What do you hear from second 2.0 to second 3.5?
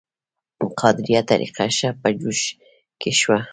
په جوش کې شوه.